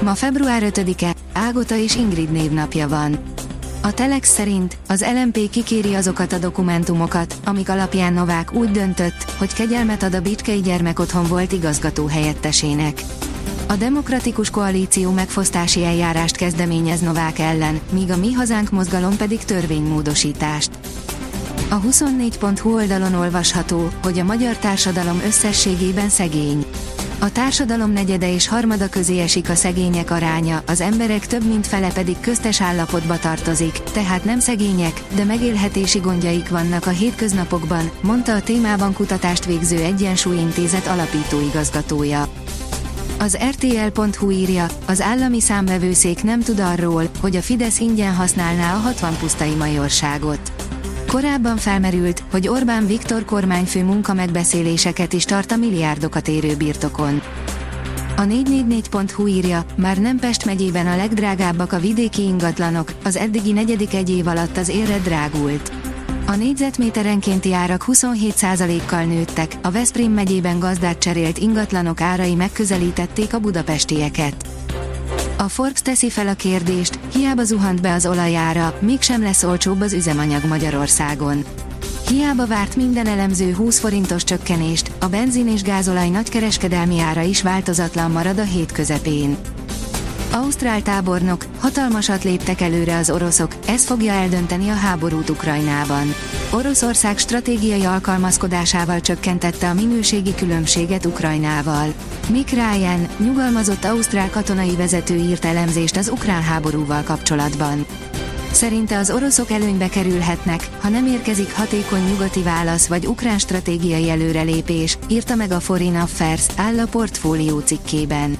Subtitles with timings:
[0.00, 3.18] Ma február 5-e, Ágota és Ingrid névnapja van.
[3.82, 9.52] A Telex szerint az LMP kikéri azokat a dokumentumokat, amik alapján Novák úgy döntött, hogy
[9.52, 13.00] kegyelmet ad a Bicskei Gyermekotthon volt igazgató helyettesének.
[13.68, 20.70] A Demokratikus Koalíció megfosztási eljárást kezdeményez Novák ellen, míg a Mi Hazánk mozgalom pedig törvénymódosítást.
[21.68, 26.66] A 24.hu oldalon olvasható, hogy a magyar társadalom összességében szegény.
[27.26, 31.92] A társadalom negyede és harmada közé esik a szegények aránya, az emberek több mint fele
[31.92, 38.42] pedig köztes állapotba tartozik, tehát nem szegények, de megélhetési gondjaik vannak a hétköznapokban, mondta a
[38.42, 42.28] témában kutatást végző Egyensúlyintézet alapítóigazgatója.
[43.18, 48.78] Az RTL.hu írja, az állami számvevőszék nem tud arról, hogy a Fidesz ingyen használná a
[48.78, 50.55] 60 pusztai majorságot.
[51.16, 57.22] Korábban felmerült, hogy Orbán Viktor kormányfő munkamegbeszéléseket is tart a milliárdokat érő birtokon.
[58.16, 63.94] A 444.hu írja, már nem Pest megyében a legdrágábbak a vidéki ingatlanok, az eddigi negyedik
[63.94, 65.72] egy év alatt az érre drágult.
[66.26, 74.46] A négyzetméterenkénti árak 27%-kal nőttek, a Veszprém megyében gazdát cserélt ingatlanok árai megközelítették a budapestieket.
[75.38, 79.92] A Forbes teszi fel a kérdést, hiába zuhant be az olajára, mégsem lesz olcsóbb az
[79.92, 81.44] üzemanyag Magyarországon.
[82.08, 88.10] Hiába várt minden elemző 20 forintos csökkenést, a benzin és gázolaj nagykereskedelmi ára is változatlan
[88.10, 89.36] marad a hét közepén.
[90.42, 96.14] Ausztrál tábornok, hatalmasat léptek előre az oroszok, ez fogja eldönteni a háborút Ukrajnában.
[96.52, 101.92] Oroszország stratégiai alkalmazkodásával csökkentette a minőségi különbséget Ukrajnával.
[102.30, 107.86] Mick Ryan, nyugalmazott ausztrál katonai vezető írt elemzést az ukrán háborúval kapcsolatban.
[108.50, 114.98] Szerinte az oroszok előnybe kerülhetnek, ha nem érkezik hatékony nyugati válasz vagy ukrán stratégiai előrelépés,
[115.08, 118.38] írta meg a Foreign Affairs, áll a portfólió cikkében.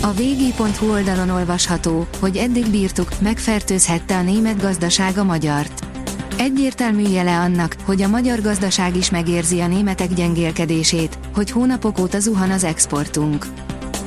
[0.00, 5.86] A vg.hu oldalon olvasható, hogy eddig bírtuk, megfertőzhette a német gazdaság a magyart.
[6.38, 12.20] Egyértelmű jele annak, hogy a magyar gazdaság is megérzi a németek gyengélkedését, hogy hónapok óta
[12.20, 13.46] zuhan az exportunk.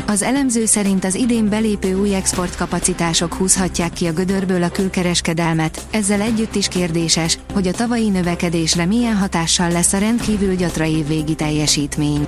[0.07, 6.21] Az elemző szerint az idén belépő új exportkapacitások húzhatják ki a gödörből a külkereskedelmet, ezzel
[6.21, 12.27] együtt is kérdéses, hogy a tavalyi növekedésre milyen hatással lesz a rendkívül gyatra évvégi teljesítmény.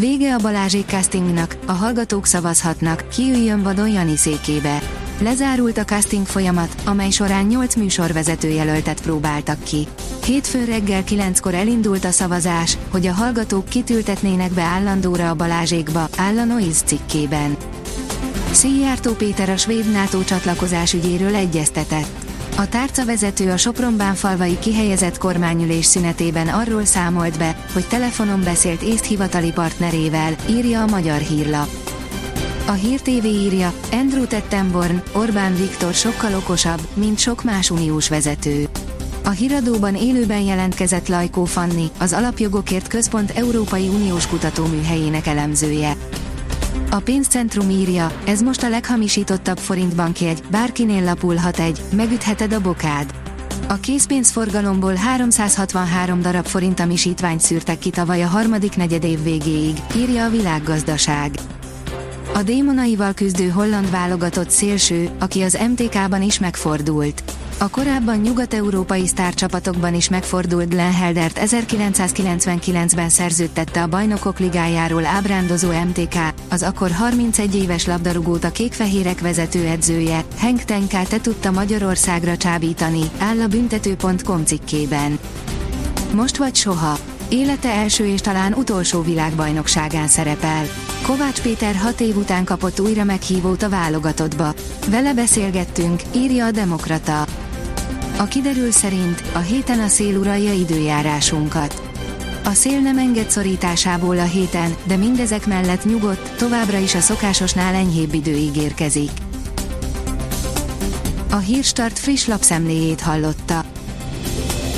[0.00, 4.78] Vége a Balázsék castingnak, a hallgatók szavazhatnak, ki üljön Vadon Jani székébe.
[5.20, 9.86] Lezárult a casting folyamat, amely során 8 műsorvezető jelöltet próbáltak ki.
[10.24, 16.38] Hétfőn reggel 9-kor elindult a szavazás, hogy a hallgatók kitültetnének be állandóra a Balázsékba, áll
[16.38, 17.56] a Noiz cikkében.
[18.50, 22.26] Szijjártó Péter a svéd NATO csatlakozás ügyéről egyeztetett.
[22.58, 29.52] A tárcavezető a Sopronbán-falvai kihelyezett kormányülés szünetében arról számolt be, hogy telefonon beszélt észt hivatali
[29.52, 31.68] partnerével, írja a magyar hírlap.
[32.66, 38.68] A Hír TV írja, Andrew Tettenborn, Orbán Viktor sokkal okosabb, mint sok más uniós vezető.
[39.24, 45.96] A híradóban élőben jelentkezett Lajkó Fanni, az Alapjogokért Központ Európai Uniós Kutatóműhelyének elemzője.
[46.96, 53.14] A pénzcentrum írja, ez most a leghamisítottabb forintbankjegy, bárkinél lapulhat egy, megütheted a bokád.
[53.68, 60.30] A készpénzforgalomból 363 darab forint amisítványt szűrtek ki tavaly a harmadik negyedév végéig, írja a
[60.30, 61.30] világgazdaság.
[62.34, 67.22] A démonaival küzdő holland válogatott szélső, aki az MTK-ban is megfordult.
[67.58, 76.14] A korábban nyugat-európai sztárcsapatokban is megfordult Glenn Heldert 1999-ben szerződtette a Bajnokok Ligájáról ábrándozó MTK,
[76.48, 83.46] az akkor 31 éves labdarúgót a kékfehérek vezetőedzője, Henk te tudta Magyarországra csábítani, áll a
[83.46, 85.18] büntető.com cikkében.
[86.14, 86.98] Most vagy soha.
[87.28, 90.64] Élete első és talán utolsó világbajnokságán szerepel.
[91.06, 94.54] Kovács Péter hat év után kapott újra meghívót a válogatottba.
[94.90, 97.24] Vele beszélgettünk, írja a Demokrata.
[98.18, 101.82] A kiderül szerint a héten a szél uralja időjárásunkat.
[102.44, 107.74] A szél nem enged szorításából a héten, de mindezek mellett nyugodt, továbbra is a szokásosnál
[107.74, 109.10] enyhébb idő ígérkezik.
[111.30, 113.64] A Hírstart friss lapszemléjét hallotta.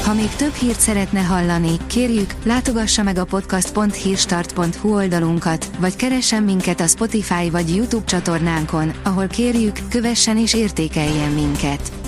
[0.05, 6.81] Ha még több hírt szeretne hallani, kérjük, látogassa meg a podcast.hírstart.hu oldalunkat, vagy keressen minket
[6.81, 12.08] a Spotify vagy YouTube csatornánkon, ahol kérjük, kövessen és értékeljen minket.